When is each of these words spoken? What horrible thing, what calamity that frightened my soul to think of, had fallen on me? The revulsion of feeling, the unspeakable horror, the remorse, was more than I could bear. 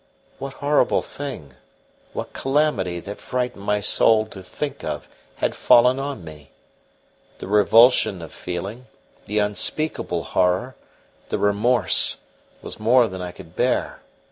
What 0.39 0.53
horrible 0.53 1.03
thing, 1.03 1.53
what 2.11 2.33
calamity 2.33 2.99
that 3.01 3.21
frightened 3.21 3.63
my 3.63 3.81
soul 3.81 4.25
to 4.29 4.41
think 4.41 4.83
of, 4.83 5.07
had 5.35 5.53
fallen 5.53 5.99
on 5.99 6.23
me? 6.23 6.49
The 7.37 7.47
revulsion 7.47 8.23
of 8.23 8.33
feeling, 8.33 8.87
the 9.27 9.37
unspeakable 9.37 10.23
horror, 10.23 10.75
the 11.29 11.37
remorse, 11.37 12.17
was 12.63 12.79
more 12.79 13.07
than 13.07 13.21
I 13.21 13.31
could 13.31 13.55
bear. 13.55 14.01